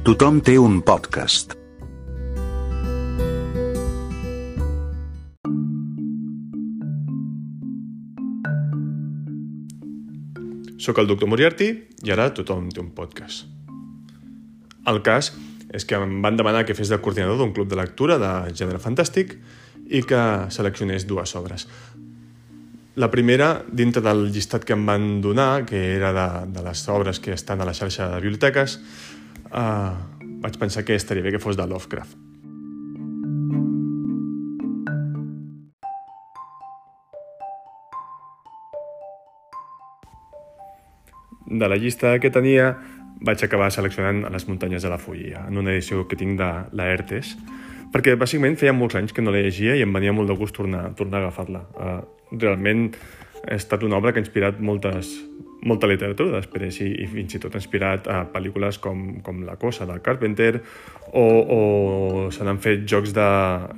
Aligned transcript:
Tothom 0.00 0.38
té 0.40 0.54
un 0.56 0.78
podcast. 0.80 1.50
Soc 10.80 11.02
el 11.02 11.10
doctor 11.10 11.28
Moriarty 11.28 11.68
i 12.00 12.14
ara 12.16 12.30
tothom 12.32 12.70
té 12.72 12.80
un 12.80 12.88
podcast. 12.96 13.44
El 14.88 15.02
cas 15.04 15.34
és 15.68 15.84
que 15.84 16.00
em 16.00 16.16
van 16.24 16.40
demanar 16.40 16.64
que 16.64 16.72
fes 16.78 16.88
de 16.88 16.96
coordinador 17.04 17.36
d'un 17.36 17.52
club 17.52 17.68
de 17.68 17.76
lectura 17.82 18.16
de 18.16 18.32
gènere 18.56 18.80
fantàstic 18.80 19.36
i 19.84 20.00
que 20.00 20.22
seleccionés 20.48 21.04
dues 21.04 21.36
obres. 21.36 21.68
La 22.96 23.10
primera, 23.12 23.62
dintre 23.68 24.00
del 24.02 24.30
llistat 24.32 24.64
que 24.64 24.72
em 24.74 24.82
van 24.88 25.20
donar, 25.20 25.66
que 25.68 25.78
era 25.94 26.10
de, 26.16 26.28
de 26.56 26.64
les 26.64 26.88
obres 26.88 27.20
que 27.20 27.36
estan 27.36 27.60
a 27.60 27.68
la 27.68 27.76
xarxa 27.76 28.08
de 28.10 28.24
biblioteques, 28.24 28.80
eh, 29.52 29.92
vaig 30.40 30.58
pensar 30.58 30.84
que 30.84 30.94
estaria 30.94 31.22
bé 31.22 31.32
que 31.32 31.42
fos 31.42 31.56
de 31.56 31.66
Lovecraft. 31.66 32.16
De 41.50 41.68
la 41.68 41.76
llista 41.76 42.18
que 42.22 42.30
tenia, 42.30 42.76
vaig 43.20 43.42
acabar 43.44 43.72
seleccionant 43.74 44.22
les 44.32 44.46
muntanyes 44.48 44.84
de 44.86 44.90
la 44.92 44.98
Follia, 45.02 45.44
en 45.48 45.58
una 45.58 45.72
edició 45.74 46.06
que 46.08 46.16
tinc 46.16 46.38
de 46.38 46.50
l'Aertes, 46.78 47.34
perquè 47.92 48.14
bàsicament 48.16 48.56
feia 48.56 48.72
molts 48.72 48.96
anys 48.96 49.12
que 49.12 49.22
no 49.24 49.34
la 49.34 49.42
llegia 49.42 49.74
i 49.76 49.82
em 49.82 49.92
venia 49.92 50.14
molt 50.14 50.30
de 50.30 50.36
gust 50.38 50.54
tornar, 50.56 50.92
tornar 50.96 51.18
a 51.18 51.26
agafar-la. 51.26 51.64
Uh, 51.74 51.98
realment 52.38 52.86
ha 53.42 53.56
estat 53.58 53.82
una 53.82 53.98
obra 53.98 54.12
que 54.12 54.22
ha 54.22 54.24
inspirat 54.24 54.60
moltes, 54.62 55.10
molta 55.66 55.88
literatura 55.90 56.38
després 56.38 56.80
i, 56.80 56.88
i 57.04 57.06
fins 57.10 57.36
i 57.36 57.40
tot 57.42 57.56
inspirat 57.58 58.08
a 58.08 58.22
pel·lícules 58.32 58.78
com, 58.82 59.20
com 59.24 59.42
La 59.44 59.58
cosa 59.60 59.86
de 59.88 59.98
Carpenter 60.04 60.54
o, 61.12 61.24
o 61.24 61.60
se 62.32 62.46
n'han 62.46 62.60
fet 62.62 62.86
jocs 62.88 63.12
de, 63.16 63.28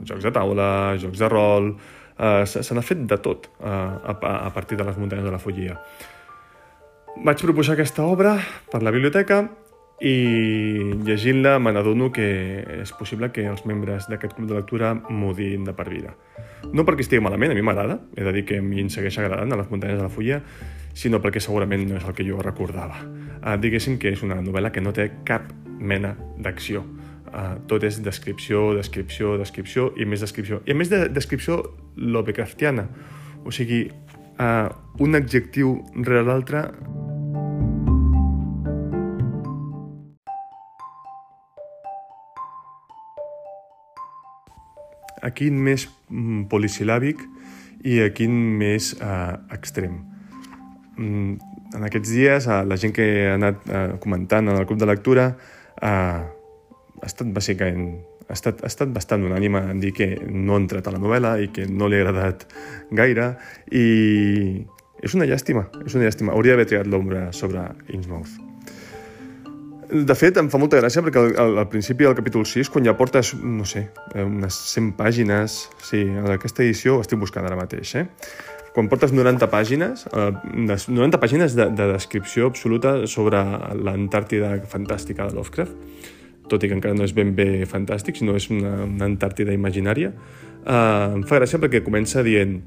jocs 0.09 0.27
de 0.27 0.33
taula, 0.35 0.71
jocs 1.03 1.19
de 1.23 1.31
rol, 1.33 1.73
uh, 1.73 2.43
se, 2.47 2.63
n'ha 2.75 2.85
fet 2.87 3.03
de 3.09 3.19
tot 3.25 3.49
uh, 3.61 3.99
a, 4.13 4.15
a 4.15 4.51
partir 4.55 4.79
de 4.79 4.87
les 4.87 4.99
muntanyes 5.01 5.27
de 5.27 5.35
la 5.35 5.41
Follia. 5.43 5.79
Vaig 7.23 7.43
proposar 7.45 7.75
aquesta 7.77 8.07
obra 8.09 8.37
per 8.73 8.83
la 8.85 8.93
biblioteca 8.95 9.43
i 10.03 10.93
llegint-la 11.07 11.61
me 11.63 11.71
n'adono 11.71 12.09
que 12.11 12.27
és 12.83 12.91
possible 12.99 13.29
que 13.31 13.45
els 13.47 13.63
membres 13.71 14.09
d'aquest 14.11 14.35
club 14.35 14.49
de 14.51 14.57
lectura 14.57 14.97
m'odin 14.99 15.63
de 15.69 15.75
per 15.79 15.87
vida. 15.93 16.17
No 16.75 16.83
perquè 16.87 17.07
estigui 17.07 17.23
malament, 17.23 17.53
a 17.53 17.55
mi 17.55 17.63
m'agrada, 17.63 18.01
he 18.17 18.25
de 18.27 18.33
dir 18.35 18.43
que 18.49 18.59
a 18.59 18.65
mi 18.67 18.83
em 18.83 18.91
segueix 18.91 19.21
agradant 19.23 19.55
a 19.55 19.61
les 19.61 19.71
muntanyes 19.71 20.01
de 20.01 20.03
la 20.03 20.11
Fulla, 20.11 20.41
sinó 20.93 21.23
perquè 21.23 21.41
segurament 21.41 21.87
no 21.87 22.01
és 22.01 22.09
el 22.09 22.17
que 22.19 22.27
jo 22.27 22.43
recordava. 22.43 22.99
Uh, 23.43 23.55
diguéssim 23.63 23.99
que 24.03 24.11
és 24.11 24.27
una 24.27 24.41
novel·la 24.43 24.73
que 24.75 24.83
no 24.83 24.95
té 24.95 25.09
cap 25.29 25.47
mena 25.79 26.17
d'acció. 26.39 26.83
Uh, 27.33 27.55
tot 27.71 27.87
és 27.87 28.03
descripció, 28.03 28.73
descripció, 28.77 29.37
descripció 29.39 29.93
i 29.97 30.05
més 30.05 30.27
descripció. 30.27 30.65
I 30.67 30.75
a 30.75 30.79
més 30.79 30.91
de 30.91 31.07
descripció 31.15 31.63
Lovecraftiana, 31.97 32.89
o 33.47 33.55
sigui, 33.55 33.85
uh, 34.35 34.69
un 34.99 35.19
adjectiu 35.23 35.79
rere 36.03 36.27
l'altre 36.27 36.67
a 45.23 45.31
quin 45.37 45.59
més 45.63 45.87
mm, 46.11 46.47
polisilàbic 46.53 47.23
i 47.89 48.01
a 48.03 48.11
quin 48.15 48.35
més 48.59 48.93
eh, 48.99 49.35
extrem. 49.55 49.99
Mm, 50.99 51.35
en 51.73 51.89
aquests 51.89 52.13
dies, 52.13 52.47
eh, 52.47 52.63
la 52.69 52.79
gent 52.79 52.95
que 52.97 53.09
ha 53.31 53.37
anat 53.39 53.67
eh, 53.67 53.85
comentant 54.03 54.49
en 54.49 54.59
el 54.59 54.69
club 54.69 54.83
de 54.83 54.91
lectura 54.91 55.33
eh, 55.81 55.89
ha 55.89 57.09
estat 57.09 57.31
bàsicament 57.35 57.93
ha 58.29 58.37
estat, 58.37 58.63
ha 58.63 58.71
estat 58.71 58.93
bastant 58.95 59.25
unànime 59.27 59.61
en 59.73 59.81
dir 59.83 59.91
que 59.97 60.15
no 60.31 60.57
ha 60.57 60.63
entrat 60.63 60.87
a 60.89 60.95
la 60.95 61.03
novel·la 61.03 61.35
i 61.43 61.51
que 61.53 61.67
no 61.69 61.91
li 61.91 61.99
ha 61.99 62.07
agradat 62.07 62.47
gaire 63.03 63.35
i 63.69 63.85
és 65.03 65.19
una 65.19 65.27
llàstima, 65.27 65.67
és 65.83 65.99
una 65.99 66.07
llàstima. 66.07 66.33
Hauria 66.37 66.55
d'haver 66.55 66.71
triat 66.71 66.89
l'ombra 66.89 67.27
sobre 67.35 67.67
Innsmouth. 67.91 68.52
De 69.93 70.15
fet, 70.17 70.39
em 70.41 70.47
fa 70.49 70.57
molta 70.57 70.79
gràcia 70.81 71.03
perquè 71.05 71.21
al, 71.21 71.59
al, 71.61 71.67
principi 71.69 72.07
del 72.07 72.15
capítol 72.17 72.47
6, 72.49 72.71
quan 72.73 72.87
ja 72.87 72.95
portes, 72.97 73.35
no 73.37 73.67
sé, 73.69 73.83
eh, 74.15 74.25
unes 74.25 74.57
100 74.73 74.95
pàgines... 74.97 75.57
Sí, 75.85 76.01
en 76.01 76.31
aquesta 76.33 76.65
edició 76.65 76.97
ho 76.97 77.03
estic 77.05 77.21
buscant 77.21 77.45
ara 77.45 77.59
mateix, 77.59 77.93
eh? 78.01 78.07
Quan 78.73 78.89
portes 78.89 79.13
90 79.13 79.51
pàgines, 79.53 80.07
eh, 80.17 80.31
90 80.57 81.21
pàgines 81.21 81.57
de, 81.59 81.69
de 81.77 81.91
descripció 81.93 82.49
absoluta 82.49 82.95
sobre 83.05 83.43
l'Antàrtida 83.85 84.55
fantàstica 84.73 85.29
de 85.29 85.37
Lovecraft, 85.37 85.77
tot 86.49 86.65
i 86.65 86.73
que 86.73 86.79
encara 86.79 86.97
no 86.97 87.05
és 87.05 87.13
ben 87.13 87.35
bé 87.37 87.67
fantàstic, 87.69 88.17
sinó 88.17 88.39
és 88.41 88.49
una, 88.49 88.87
una 88.87 89.11
Antàrtida 89.11 89.53
imaginària, 89.53 90.15
eh, 90.65 91.19
em 91.19 91.27
fa 91.29 91.43
gràcia 91.43 91.61
perquè 91.61 91.85
comença 91.85 92.25
dient 92.25 92.63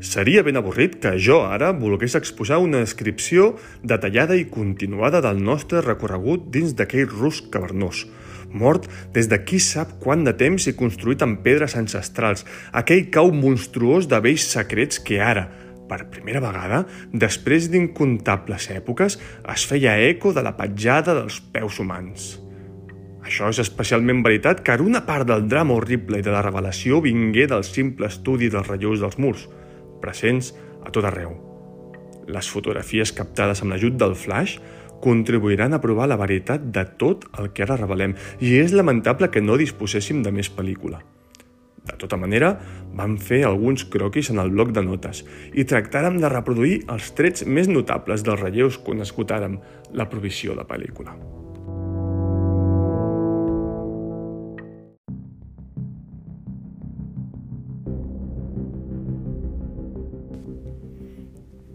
Seria 0.00 0.40
ben 0.40 0.56
avorrit 0.56 0.94
que 0.96 1.10
jo 1.20 1.42
ara 1.44 1.74
volgués 1.76 2.14
exposar 2.16 2.56
una 2.64 2.78
descripció 2.80 3.50
detallada 3.84 4.32
i 4.38 4.46
continuada 4.48 5.20
del 5.20 5.42
nostre 5.44 5.82
recorregut 5.84 6.46
dins 6.54 6.72
d'aquell 6.72 7.10
rusc 7.10 7.50
cavernós, 7.52 8.06
mort 8.48 8.88
des 9.12 9.28
de 9.28 9.36
qui 9.44 9.60
sap 9.60 9.98
quant 10.00 10.24
de 10.24 10.32
temps 10.32 10.70
i 10.72 10.74
construït 10.78 11.20
amb 11.20 11.42
pedres 11.44 11.76
ancestrals, 11.76 12.46
aquell 12.72 13.10
cau 13.12 13.28
monstruós 13.28 14.08
de 14.08 14.22
vells 14.24 14.48
secrets 14.48 15.04
que 15.04 15.20
ara, 15.20 15.50
per 15.84 16.08
primera 16.08 16.40
vegada, 16.40 16.86
després 17.12 17.68
d'incontables 17.68 18.70
èpoques, 18.72 19.20
es 19.52 19.68
feia 19.68 20.00
eco 20.08 20.32
de 20.32 20.48
la 20.48 20.56
petjada 20.56 21.12
dels 21.20 21.42
peus 21.52 21.76
humans. 21.76 22.38
Això 23.20 23.52
és 23.52 23.60
especialment 23.60 24.24
veritat 24.24 24.64
car 24.64 24.80
una 24.80 25.04
part 25.04 25.28
del 25.28 25.44
drama 25.44 25.76
horrible 25.76 26.18
i 26.18 26.24
de 26.24 26.32
la 26.32 26.40
revelació 26.40 27.04
vingué 27.04 27.44
del 27.50 27.68
simple 27.68 28.08
estudi 28.08 28.48
dels 28.48 28.70
relleus 28.72 29.04
dels 29.04 29.20
murs– 29.20 29.50
presents 30.02 30.52
a 30.84 30.90
tot 30.90 31.06
arreu. 31.06 31.36
Les 32.30 32.48
fotografies 32.50 33.12
captades 33.16 33.62
amb 33.62 33.74
l'ajut 33.74 33.96
del 34.00 34.14
flash 34.14 34.58
contribuiran 35.00 35.72
a 35.72 35.80
provar 35.80 36.08
la 36.10 36.18
veritat 36.20 36.68
de 36.74 36.84
tot 37.00 37.24
el 37.40 37.50
que 37.56 37.64
ara 37.64 37.78
revelem 37.80 38.14
i 38.40 38.58
és 38.60 38.76
lamentable 38.76 39.30
que 39.32 39.42
no 39.42 39.56
disposéssim 39.60 40.22
de 40.22 40.32
més 40.34 40.52
pel·lícula. 40.52 41.00
De 41.80 41.96
tota 41.96 42.18
manera, 42.20 42.52
vam 42.94 43.16
fer 43.16 43.40
alguns 43.48 43.86
croquis 43.88 44.30
en 44.30 44.38
el 44.42 44.52
bloc 44.52 44.74
de 44.76 44.84
notes 44.84 45.24
i 45.56 45.64
tractàrem 45.64 46.20
de 46.20 46.28
reproduir 46.28 46.82
els 46.92 47.10
trets 47.16 47.48
més 47.48 47.72
notables 47.72 48.26
dels 48.26 48.40
relleus 48.44 48.78
quan 48.84 49.00
escutàrem 49.00 49.58
la 49.96 50.10
provisió 50.12 50.54
de 50.54 50.68
pel·lícula. 50.68 51.16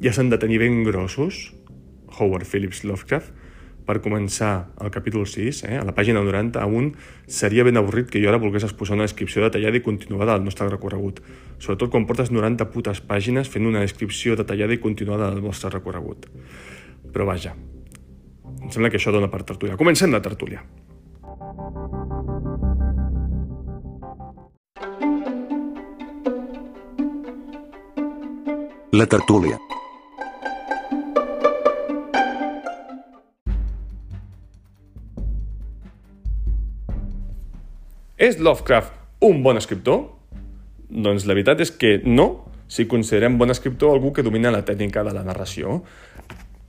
Ja 0.05 0.13
s'han 0.13 0.29
de 0.29 0.37
tenir 0.37 0.59
ben 0.61 0.83
grossos, 0.85 1.55
Howard 2.19 2.45
Phillips 2.45 2.83
Lovecraft, 2.85 3.33
per 3.85 3.99
començar 4.01 4.69
el 4.81 4.91
capítol 4.93 5.25
6, 5.29 5.63
eh, 5.65 5.77
a 5.77 5.85
la 5.85 5.93
pàgina 5.97 6.21
90, 6.21 6.61
a 6.61 6.65
un 6.65 6.91
seria 7.25 7.63
ben 7.65 7.77
avorrit 7.77 8.09
que 8.09 8.21
jo 8.21 8.29
ara 8.29 8.41
volgués 8.41 8.65
exposar 8.65 8.95
una 8.97 9.05
descripció 9.05 9.41
detallada 9.41 9.77
i 9.77 9.81
continuada 9.85 10.37
del 10.37 10.45
nostre 10.45 10.69
recorregut. 10.69 11.21
Sobretot 11.57 11.89
quan 11.89 12.05
portes 12.05 12.31
90 12.31 12.69
putes 12.73 13.01
pàgines 13.01 13.49
fent 13.49 13.65
una 13.65 13.81
descripció 13.81 14.35
detallada 14.35 14.73
i 14.73 14.81
continuada 14.81 15.29
del 15.29 15.41
vostre 15.41 15.69
recorregut. 15.73 16.29
Però 17.13 17.25
vaja, 17.25 17.55
em 18.61 18.69
sembla 18.69 18.89
que 18.89 18.97
això 18.97 19.13
dona 19.13 19.29
per 19.29 19.43
tertúlia. 19.43 19.77
Comencem 19.77 20.11
la 20.11 20.21
tertúlia. 20.21 20.61
La 28.95 29.05
tertúlia. 29.05 29.57
És 38.25 38.39
Lovecraft 38.41 38.93
un 39.21 39.43
bon 39.45 39.59
escriptor? 39.59 39.99
Doncs 40.89 41.27
la 41.29 41.35
veritat 41.35 41.59
és 41.61 41.69
que 41.69 41.99
no, 42.09 42.47
si 42.65 42.87
considerem 42.89 43.35
bon 43.37 43.53
escriptor 43.53 43.93
algú 43.93 44.09
que 44.15 44.23
domina 44.25 44.53
la 44.53 44.63
tècnica 44.65 45.03
de 45.05 45.13
la 45.13 45.21
narració. 45.27 45.83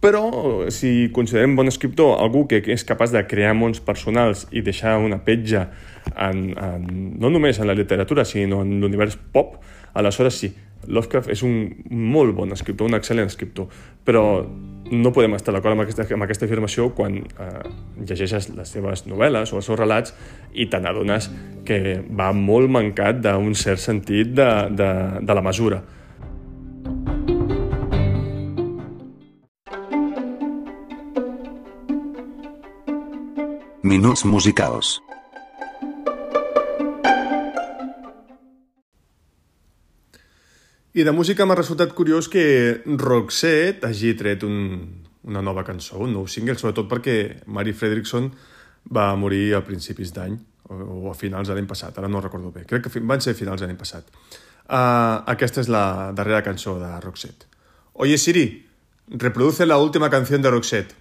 Però 0.04 0.26
si 0.74 1.08
considerem 1.16 1.54
bon 1.56 1.70
escriptor 1.70 2.18
algú 2.20 2.44
que 2.50 2.60
és 2.74 2.84
capaç 2.84 3.14
de 3.14 3.22
crear 3.30 3.54
mons 3.56 3.80
personals 3.80 4.44
i 4.52 4.60
deixar 4.66 4.98
una 5.00 5.22
petja 5.24 5.64
en, 6.12 6.50
en, 6.52 6.84
no 7.16 7.32
només 7.32 7.56
en 7.62 7.70
la 7.70 7.78
literatura, 7.78 8.26
sinó 8.28 8.60
en 8.66 8.76
l'univers 8.82 9.16
pop, 9.32 9.56
aleshores 9.96 10.36
sí, 10.42 10.52
Lovecraft 10.86 11.32
és 11.32 11.42
un 11.42 11.72
molt 11.90 12.34
bon 12.36 12.52
escriptor, 12.54 12.90
un 12.90 12.98
excel·lent 12.98 13.26
escriptor, 13.26 13.66
però 14.06 14.22
no 14.90 15.10
podem 15.10 15.34
estar 15.34 15.54
d'acord 15.54 15.74
amb, 15.74 15.82
aquesta, 15.82 16.06
amb 16.14 16.26
aquesta 16.26 16.46
afirmació 16.46 16.90
quan 16.94 17.18
eh, 17.18 17.62
llegeixes 18.06 18.50
les 18.54 18.70
seves 18.76 19.06
novel·les 19.10 19.52
o 19.52 19.58
els 19.58 19.66
seus 19.66 19.78
relats 19.78 20.14
i 20.54 20.68
te 20.70 20.78
n'adones 20.82 21.30
que 21.66 21.98
va 22.06 22.30
molt 22.36 22.70
mancat 22.70 23.18
d'un 23.24 23.54
cert 23.58 23.82
sentit 23.82 24.34
de, 24.36 24.50
de, 24.78 24.90
de 25.26 25.38
la 25.38 25.42
mesura. 25.42 25.82
Minuts 33.86 34.24
musicals. 34.26 34.96
I 40.96 41.04
de 41.04 41.12
música 41.12 41.44
m'ha 41.44 41.54
resultat 41.58 41.90
curiós 41.92 42.24
que 42.32 42.80
Roxette 42.88 43.84
hagi 43.84 44.14
tret 44.16 44.46
un, 44.46 44.86
una 45.28 45.42
nova 45.44 45.60
cançó, 45.60 45.98
un 46.00 46.14
nou 46.16 46.24
single, 46.24 46.54
sobretot 46.56 46.86
perquè 46.88 47.16
Mary 47.52 47.74
Fredrickson 47.76 48.30
va 48.96 49.10
morir 49.20 49.50
a 49.52 49.60
principis 49.60 50.14
d'any, 50.16 50.38
o, 50.72 50.78
o 51.04 51.10
a 51.10 51.14
finals 51.14 51.50
de 51.50 51.56
l'any 51.58 51.66
passat, 51.68 51.98
ara 52.00 52.08
no 52.08 52.22
recordo 52.24 52.48
bé. 52.54 52.62
Crec 52.64 52.86
que 52.86 53.02
van 53.04 53.20
ser 53.20 53.34
finals 53.36 53.60
de 53.60 53.68
l'any 53.68 53.76
passat. 53.76 54.08
Uh, 54.64 55.20
aquesta 55.34 55.60
és 55.60 55.68
la 55.68 56.14
darrera 56.16 56.40
cançó 56.46 56.78
de 56.80 56.88
Roxette. 57.04 57.44
Oye 57.92 58.16
Siri, 58.16 58.46
reproduce 59.08 59.66
la 59.66 59.76
última 59.76 60.08
canción 60.08 60.40
de 60.40 60.50
Roxette. 60.54 60.96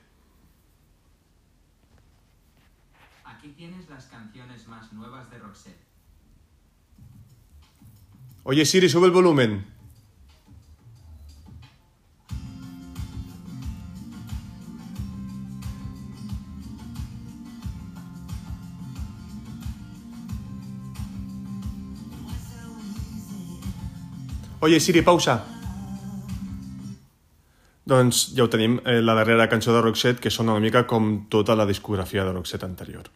Aquí 3.24 3.56
tienes 3.56 3.88
las 3.88 4.12
canciones 4.12 4.68
más 4.68 4.92
nuevas 4.92 5.32
de 5.32 5.40
Roxette. 5.40 5.80
Oye 8.44 8.66
Siri, 8.66 8.90
sube 8.90 9.08
el 9.08 9.16
volumen. 9.16 9.75
Oye, 24.66 24.80
Siri, 24.80 25.04
pausa. 25.06 25.36
Doncs 27.86 28.32
ja 28.34 28.48
ho 28.48 28.50
tenim, 28.50 28.80
eh, 28.82 28.98
la 28.98 29.14
darrera 29.14 29.46
cançó 29.48 29.76
de 29.76 29.82
Roxette, 29.84 30.20
que 30.20 30.32
sona 30.34 30.56
una 30.58 30.64
mica 30.64 30.88
com 30.90 31.28
tota 31.30 31.54
la 31.54 31.68
discografia 31.70 32.26
de 32.26 32.34
Roxette 32.34 32.66
anterior. 32.66 33.12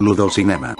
Lo 0.00 0.14
del 0.14 0.30
cinema. 0.30 0.74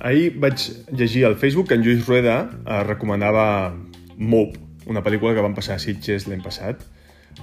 Ahir 0.00 0.38
vaig 0.40 0.62
llegir 0.96 1.26
al 1.26 1.36
Facebook 1.36 1.68
que 1.68 1.76
en 1.76 1.84
Lluís 1.84 2.06
Rueda 2.06 2.38
eh, 2.64 2.82
recomanava 2.88 3.74
Mope, 4.16 4.58
una 4.86 5.02
pel·lícula 5.04 5.34
que 5.36 5.44
van 5.44 5.54
passar 5.56 5.76
a 5.76 5.82
Sitges 5.82 6.26
l'any 6.28 6.40
passat. 6.44 6.82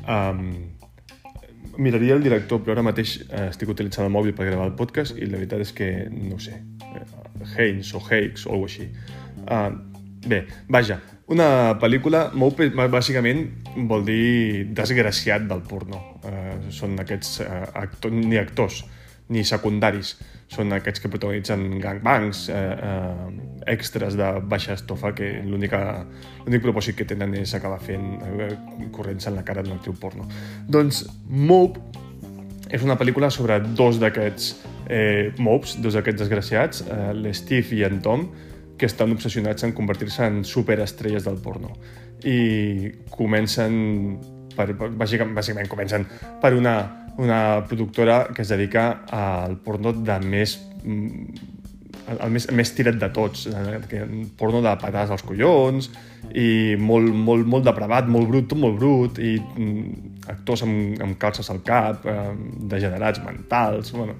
Um, 0.10 0.74
miraria 1.78 2.16
el 2.18 2.24
director, 2.26 2.62
però 2.64 2.74
ara 2.76 2.86
mateix 2.86 3.20
eh, 3.28 3.48
estic 3.52 3.70
utilitzant 3.70 4.08
el 4.08 4.14
mòbil 4.14 4.34
per 4.38 4.50
gravar 4.50 4.66
el 4.72 4.76
podcast 4.78 5.18
i 5.18 5.30
la 5.30 5.38
veritat 5.38 5.62
és 5.68 5.74
que 5.78 5.92
no 6.10 6.38
ho 6.38 6.42
sé. 6.42 6.58
Eh, 6.88 7.06
Haynes 7.54 7.94
o 7.94 8.02
Hakes 8.02 8.48
o 8.48 8.56
alguna 8.56 8.72
així. 8.72 8.90
Uh, 9.48 9.70
bé, 10.28 10.42
vaja, 10.74 11.00
una 11.34 11.78
pel·lícula, 11.82 12.28
Mope 12.34 12.70
bàsicament 12.74 13.46
vol 13.90 14.06
dir 14.08 14.66
desgraciat 14.76 15.46
del 15.50 15.62
porno. 15.70 16.02
Uh, 16.26 16.72
són 16.74 16.98
aquests 17.04 17.42
uh, 17.46 17.66
actors, 17.78 18.18
ni 18.18 18.42
actors, 18.42 18.82
ni 19.30 19.44
secundaris. 19.44 20.16
Són 20.48 20.72
aquests 20.72 21.04
que 21.04 21.12
protagonitzen 21.12 21.66
gangbangs, 21.84 22.48
eh, 22.50 22.56
eh, 22.56 23.72
extras 23.74 24.16
de 24.16 24.32
baixa 24.48 24.78
estofa, 24.78 25.14
que 25.14 25.42
l'únic 25.44 25.74
propòsit 26.64 26.96
que 26.96 27.06
tenen 27.06 27.36
és 27.36 27.54
acabar 27.54 27.80
fent 27.84 28.22
eh, 28.24 28.52
corrents 28.96 29.28
en 29.28 29.36
la 29.36 29.44
cara 29.44 29.64
d'un 29.64 29.76
actiu 29.76 29.94
porno. 30.00 30.28
Doncs 30.68 31.06
Mope 31.28 31.82
és 32.72 32.84
una 32.84 32.98
pel·lícula 33.00 33.30
sobre 33.32 33.60
dos 33.60 34.00
d'aquests 34.00 34.56
eh, 34.90 35.34
mobs, 35.40 35.78
dos 35.84 35.96
d'aquests 35.98 36.24
desgraciats, 36.24 36.84
eh, 36.88 37.12
l'Steve 37.16 37.76
i 37.76 37.84
en 37.88 38.02
Tom, 38.02 38.28
que 38.78 38.86
estan 38.86 39.12
obsessionats 39.12 39.66
en 39.66 39.74
convertir-se 39.74 40.26
en 40.26 40.44
superestrelles 40.46 41.26
del 41.26 41.40
porno. 41.44 41.74
I 42.24 42.92
comencen, 43.10 44.18
per, 44.56 44.72
bàsicament, 44.78 45.36
bàsicament 45.36 45.70
comencen 45.72 46.06
per 46.42 46.54
una 46.56 47.07
una 47.18 47.66
productora 47.68 48.28
que 48.34 48.44
es 48.44 48.50
dedica 48.50 49.04
al 49.10 49.58
porno 49.58 49.94
de 49.94 50.20
més 50.22 50.58
mm, 50.84 51.56
el 52.08 52.32
més, 52.32 52.48
més 52.56 52.72
tirat 52.76 52.98
de 53.02 53.10
tots, 53.14 53.48
eh, 53.52 54.04
porno 54.40 54.62
de 54.64 54.74
patades 54.80 55.12
als 55.12 55.24
collons 55.28 55.90
i 56.32 56.76
molt, 56.80 57.12
molt, 57.12 57.48
molt 57.48 57.68
depravat, 57.68 58.08
molt 58.12 58.30
brut, 58.32 58.48
tot 58.52 58.62
molt 58.62 58.78
brut 58.80 59.20
i 59.20 59.36
mm, 59.40 60.14
actors 60.32 60.64
amb, 60.64 61.02
amb 61.04 61.18
calces 61.20 61.52
al 61.52 61.62
cap, 61.68 62.08
eh, 62.08 62.32
degenerats 62.72 63.24
mentals, 63.26 63.92
bueno. 63.96 64.16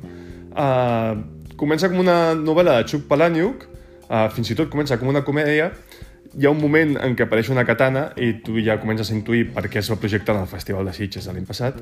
Eh, 0.52 1.56
comença 1.58 1.90
com 1.92 2.04
una 2.04 2.36
novel·la 2.38 2.82
de 2.82 2.92
Chuck 2.92 3.08
Palahniuk, 3.08 3.68
eh, 4.10 4.28
fins 4.36 4.52
i 4.52 4.60
tot 4.60 4.72
comença 4.74 5.00
com 5.00 5.12
una 5.14 5.24
comèdia, 5.28 5.72
hi 6.38 6.46
ha 6.46 6.52
un 6.52 6.60
moment 6.62 6.98
en 7.02 7.16
què 7.16 7.26
apareix 7.26 7.50
una 7.54 7.64
katana 7.66 8.10
i 8.20 8.34
tu 8.44 8.60
ja 8.62 8.78
comences 8.82 9.10
a 9.10 9.16
intuir 9.16 9.48
per 9.56 9.64
què 9.72 9.80
es 9.80 9.90
va 9.90 9.98
projectar 10.02 10.36
en 10.36 10.44
el 10.44 10.52
Festival 10.52 10.86
de 10.86 10.94
Sitges 10.94 11.26
de 11.26 11.34
l'any 11.34 11.48
passat, 11.48 11.80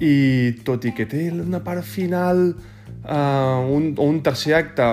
i 0.00 0.54
tot 0.64 0.84
i 0.86 0.92
que 0.94 1.08
té 1.10 1.28
una 1.32 1.60
part 1.64 1.84
final 1.86 2.42
uh, 2.54 3.60
un, 3.74 3.94
un 3.98 4.20
tercer 4.22 4.54
acte 4.58 4.86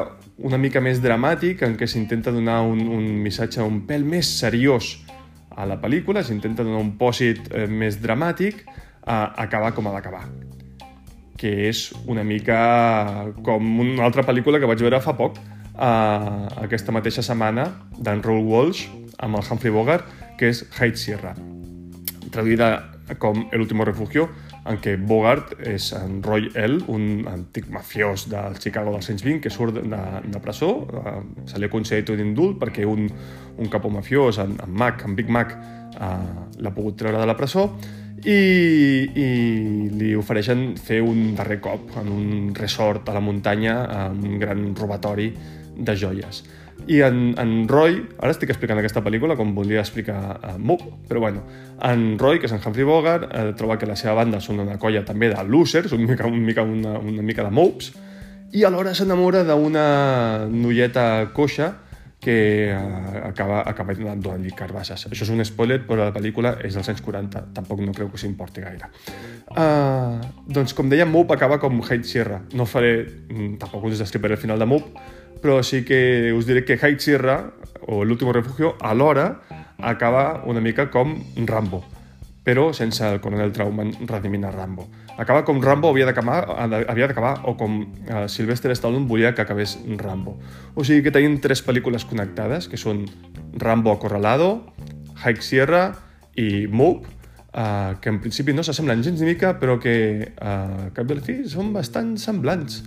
una 0.45 0.57
mica 0.59 0.81
més 0.83 0.99
dramàtic 1.03 1.61
en 1.63 1.77
què 1.79 1.87
s'intenta 1.87 2.33
donar 2.35 2.61
un, 2.67 2.81
un 2.91 3.05
missatge 3.23 3.63
un 3.63 3.83
pèl 3.87 4.03
més 4.03 4.27
seriós 4.41 4.97
a 5.55 5.63
la 5.69 5.77
pel·lícula, 5.79 6.25
s'intenta 6.25 6.65
donar 6.67 6.81
un 6.83 6.97
pòsit 6.99 7.47
eh, 7.53 7.63
més 7.71 8.01
dramàtic, 8.03 8.65
uh, 8.67 9.31
acabar 9.39 9.71
com 9.71 9.87
ha 9.87 9.95
d'acabar 9.95 10.25
que 11.35 11.51
és 11.69 11.89
una 12.07 12.23
mica 12.23 12.57
com 13.43 13.79
una 13.83 14.05
altra 14.07 14.23
pel·lícula 14.23 14.59
que 14.59 14.69
vaig 14.69 14.81
veure 14.85 15.01
fa 15.03 15.13
poc, 15.17 15.37
uh, 15.75 16.45
aquesta 16.63 16.95
mateixa 16.95 17.23
setmana, 17.25 17.67
d'en 17.99 18.23
Raoul 18.23 18.47
Walsh, 18.47 18.85
amb 19.19 19.39
el 19.39 19.43
Humphrey 19.43 19.73
Bogart, 19.75 20.07
que 20.39 20.49
és 20.53 20.63
High 20.77 20.95
Sierra. 20.99 21.35
Traduïda 22.31 22.69
com 23.19 23.45
El 23.51 23.61
último 23.61 23.85
refugio, 23.85 24.29
en 24.65 24.79
què 24.81 24.95
Bogart 24.97 25.53
és 25.61 25.91
en 25.97 26.21
Roy 26.25 26.47
L., 26.57 26.79
un 26.91 27.25
antic 27.29 27.67
mafiós 27.73 28.25
del 28.31 28.57
Chicago 28.61 28.93
dels 28.95 29.11
anys 29.13 29.25
20 29.25 29.43
que 29.43 29.51
surt 29.53 29.77
de, 29.77 29.99
de 30.31 30.41
presó, 30.41 30.71
eh, 30.89 31.19
se 31.51 31.61
li 31.61 31.69
ha 31.69 31.73
concedit 31.73 32.09
un 32.13 32.23
indult 32.23 32.57
perquè 32.61 32.87
un, 32.89 33.05
un 33.57 33.69
capó 33.71 33.91
mafiós, 33.93 34.41
en, 34.41 34.57
en 34.63 34.73
Mac, 34.73 35.05
en 35.05 35.15
Big 35.17 35.29
Mac, 35.29 35.53
eh, 35.93 36.09
l'ha 36.57 36.73
pogut 36.73 36.97
treure 36.97 37.21
de 37.21 37.29
la 37.29 37.37
presó 37.37 37.69
i, 38.25 38.39
i 39.05 39.29
li 39.93 40.13
ofereixen 40.17 40.71
fer 40.81 41.01
un 41.05 41.35
darrer 41.37 41.59
cop 41.61 41.93
en 42.01 42.09
un 42.09 42.53
resort 42.57 43.09
a 43.09 43.15
la 43.15 43.21
muntanya 43.21 43.83
amb 44.07 44.25
un 44.25 44.39
gran 44.41 44.71
robatori 44.75 45.29
de 45.75 45.95
joies. 45.99 46.41
I 46.87 47.01
en, 47.01 47.33
en 47.41 47.53
Roy, 47.67 47.97
ara 48.21 48.33
estic 48.33 48.51
explicant 48.53 48.77
aquesta 48.77 49.01
pel·lícula 49.05 49.37
com 49.39 49.55
volia 49.57 49.81
explicar 49.81 50.17
a 50.35 50.53
uh, 50.53 50.59
Mook, 50.61 50.83
però 51.09 51.23
bueno, 51.23 51.41
en 51.81 52.19
Roy, 52.21 52.37
que 52.39 52.45
és 52.45 52.53
en 52.53 52.61
Humphrey 52.61 52.85
Bogart, 52.85 53.25
eh, 53.31 53.53
troba 53.57 53.79
que 53.81 53.89
la 53.89 53.97
seva 53.97 54.13
banda 54.19 54.41
són 54.41 54.61
una 54.61 54.77
colla 54.81 55.01
també 55.07 55.31
de 55.33 55.45
losers, 55.49 55.95
una 55.97 56.11
mica, 56.11 56.27
una 56.29 56.43
mica, 56.45 56.61
una, 56.61 56.99
una 56.99 57.25
mica 57.25 57.45
de 57.47 57.53
mopes, 57.53 57.89
i 58.53 58.63
alhora 58.63 58.93
s'enamora 58.95 59.41
d'una 59.47 59.87
noieta 60.51 61.31
coixa 61.33 61.73
que 62.25 62.71
uh, 62.73 63.27
acaba, 63.27 63.59
acaba 63.69 63.93
donant-li 63.93 64.53
carbasses. 64.57 65.03
Això 65.11 65.25
és 65.27 65.33
un 65.33 65.43
spoiler, 65.45 65.81
però 65.85 66.07
la 66.07 66.13
pel·lícula 66.15 66.55
és 66.65 66.73
dels 66.73 66.87
anys 66.89 67.03
40, 67.05 67.43
tampoc 67.53 67.83
no 67.85 67.93
creu 67.93 68.09
que 68.09 68.21
s'importi 68.21 68.63
gaire. 68.63 68.89
Uh, 69.51 70.21
doncs, 70.49 70.73
com 70.73 70.89
deia, 70.89 71.05
Moop 71.05 71.35
acaba 71.35 71.59
com 71.61 71.83
Hate 71.83 72.07
Sierra. 72.07 72.39
No 72.57 72.65
faré, 72.65 72.95
mm, 73.29 73.59
tampoc 73.61 73.85
us 73.91 74.01
destriparé 74.01 74.39
el 74.39 74.41
final 74.41 74.57
de 74.61 74.69
Moop, 74.69 74.97
però 75.45 75.61
sí 75.61 75.85
que 75.85 76.33
us 76.33 76.47
diré 76.47 76.65
que 76.65 76.73
High 76.73 76.97
Sierra, 76.97 77.53
o 77.85 78.01
l'últim 78.01 78.31
refugio, 78.33 78.73
alhora 78.81 79.43
acaba 79.77 80.41
una 80.49 80.59
mica 80.59 80.89
com 80.89 81.21
Rambo, 81.45 81.83
però 82.41 82.71
sense 82.73 83.05
el 83.05 83.21
coronel 83.21 83.53
Trauman 83.53 83.91
redimint 84.09 84.47
a 84.49 84.51
Rambo. 84.51 84.87
Acaba 85.21 85.45
com 85.45 85.61
Rambo 85.61 85.93
havia 85.93 86.09
d'acabar, 86.09 86.49
havia 86.89 87.13
o 87.45 87.53
com 87.55 87.77
uh, 87.83 88.25
Sylvester 88.25 88.71
Stallone 88.71 89.05
volia 89.05 89.35
que 89.35 89.45
acabés 89.45 89.77
Rambo. 90.01 90.39
O 90.73 90.83
sigui 90.83 91.03
que 91.03 91.13
tenim 91.13 91.37
tres 91.37 91.61
pel·lícules 91.61 92.09
connectades, 92.09 92.65
que 92.67 92.81
són 92.81 93.05
Rambo 93.53 93.93
Acorralado, 93.93 94.73
High 95.21 95.45
Sierra 95.45 95.93
i 96.33 96.65
Mope, 96.65 97.05
uh, 97.53 98.01
que 98.01 98.09
en 98.09 98.17
principi 98.17 98.51
no 98.51 98.65
s'assemblen 98.65 99.05
gens 99.05 99.21
ni 99.21 99.29
mica, 99.35 99.59
però 99.61 99.77
que 99.77 100.33
uh, 100.41 100.89
cap 100.89 101.05
de 101.05 101.21
la 101.21 101.21
fi 101.21 101.43
són 101.45 101.69
bastant 101.69 102.15
semblants. 102.17 102.81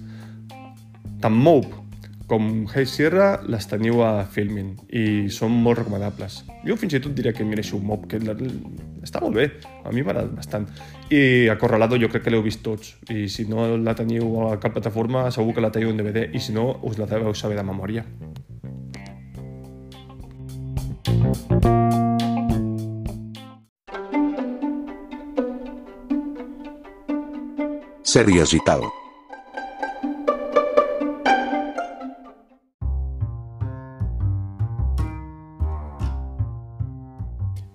Tant 1.22 1.38
Mope 1.38 1.86
com 2.28 2.66
Hey 2.68 2.85
Sierra, 2.87 3.40
les 3.49 3.64
teniu 3.66 4.02
a 4.04 4.26
Filmin 4.28 4.75
i 4.92 5.30
són 5.32 5.54
molt 5.64 5.80
recomanables. 5.80 6.42
Jo 6.68 6.76
fins 6.76 6.94
i 6.94 7.00
tot 7.00 7.16
diria 7.16 7.32
que 7.32 7.47
mireixo 7.49 7.78
un 7.78 7.87
mob, 7.88 8.04
que 8.06 8.20
està 8.20 9.23
molt 9.25 9.35
bé, 9.35 9.47
a 9.82 9.92
mi 9.97 10.04
m'agrada 10.04 10.28
bastant. 10.37 10.68
I 11.08 11.49
Acorralado 11.49 11.97
jo 11.97 12.12
crec 12.12 12.26
que 12.26 12.35
l'heu 12.35 12.44
vist 12.44 12.61
tots, 12.62 12.99
i 13.08 13.26
si 13.32 13.49
no 13.49 13.70
la 13.80 13.97
teniu 13.97 14.28
a 14.44 14.58
cap 14.61 14.76
plataforma 14.76 15.30
segur 15.32 15.56
que 15.56 15.64
la 15.64 15.73
teniu 15.73 15.88
en 15.90 16.04
DVD, 16.04 16.28
i 16.37 16.44
si 16.44 16.52
no 16.52 16.68
us 16.85 17.00
la 17.00 17.08
deveu 17.08 17.32
saber 17.32 17.56
de 17.56 17.64
memòria. 17.64 18.04
Sèries 28.08 28.52
i 28.56 28.64
tal. 28.64 28.85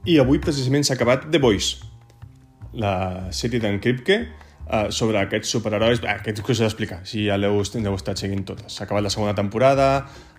I 0.04 0.18
avui 0.20 0.40
precisament 0.44 0.84
s'ha 0.84 0.98
acabat 0.98 1.30
The 1.32 1.40
Voice, 1.40 1.78
la 2.76 3.30
sèrie 3.32 3.62
d'en 3.64 3.78
Kripke 3.80 4.18
uh, 4.20 4.90
sobre 4.92 5.22
aquests 5.22 5.54
superherois, 5.56 6.02
eh, 6.04 6.10
aquests 6.12 6.44
que 6.44 6.52
us 6.52 6.60
he 6.60 6.66
d'explicar, 6.66 6.98
si 7.08 7.24
ja 7.30 7.38
l'heu 7.40 7.62
estat 7.64 8.20
seguint 8.20 8.44
totes. 8.44 8.68
S'ha 8.76 8.84
acabat 8.84 9.06
la 9.06 9.14
segona 9.14 9.32
temporada, 9.38 9.88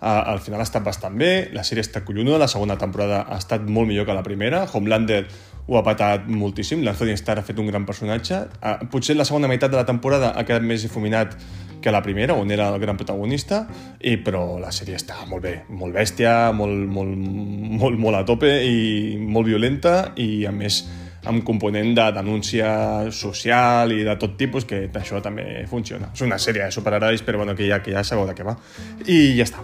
uh, 0.02 0.21
al 0.35 0.42
final 0.44 0.61
ha 0.61 0.68
estat 0.68 0.85
bastant 0.85 1.16
bé, 1.16 1.49
la 1.56 1.64
sèrie 1.64 1.80
està 1.80 2.04
collonuda, 2.04 2.42
la 2.42 2.50
segona 2.52 2.76
temporada 2.76 3.23
ha 3.25 3.40
estat 3.40 3.64
molt 3.64 3.88
millor 3.88 4.04
que 4.04 4.12
la 4.12 4.26
primera, 4.26 4.66
Homelander 4.68 5.23
ho 5.64 5.80
ha 5.80 5.85
patat 5.87 6.28
moltíssim, 6.28 6.85
l'Anthony 6.85 7.16
Starr 7.16 7.40
ha 7.40 7.49
fet 7.49 7.56
un 7.56 7.73
gran 7.73 7.88
personatge, 7.88 8.44
uh, 8.61 8.76
potser 8.92 9.16
la 9.16 9.25
segona 9.25 9.49
meitat 9.49 9.73
de 9.73 9.80
la 9.80 9.88
temporada 9.88 10.35
ha 10.37 10.44
quedat 10.44 10.68
més 10.68 10.85
difuminat 10.85 11.38
que 11.84 11.92
la 11.92 12.00
primera, 12.00 12.32
on 12.32 12.50
era 12.50 12.70
el 12.72 12.80
gran 12.80 12.96
protagonista, 12.96 13.66
i, 14.00 14.16
però 14.16 14.56
la 14.56 14.70
sèrie 14.72 14.96
està 14.96 15.18
molt 15.28 15.44
bé, 15.44 15.52
molt 15.68 15.92
bèstia, 15.92 16.48
molt, 16.56 16.86
molt, 16.88 17.12
molt, 17.12 17.98
molt 18.00 18.16
a 18.16 18.22
tope 18.24 18.48
i 18.64 19.18
molt 19.20 19.50
violenta 19.50 20.14
i 20.16 20.46
a 20.48 20.52
més 20.52 20.80
amb 21.28 21.44
component 21.44 21.92
de 21.96 22.06
denúncia 22.16 22.70
social 23.12 23.92
i 23.92 24.00
de 24.06 24.14
tot 24.16 24.38
tipus, 24.40 24.64
que 24.64 24.86
això 24.96 25.20
també 25.20 25.66
funciona. 25.68 26.08
És 26.16 26.24
una 26.24 26.40
sèrie 26.40 26.64
de 26.64 26.72
superherois, 26.72 27.20
però 27.20 27.42
bueno, 27.42 27.52
que 27.52 27.68
ja, 27.68 27.82
que 27.84 27.92
ja 27.92 28.00
sabeu 28.00 28.24
de 28.32 28.36
què 28.38 28.48
va. 28.48 28.56
I 29.04 29.36
ja 29.36 29.44
està. 29.44 29.60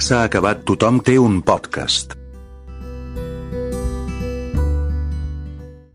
S'ha 0.00 0.24
acabat 0.24 0.64
Tothom 0.64 1.04
té 1.04 1.20
un 1.20 1.42
podcast. 1.44 2.16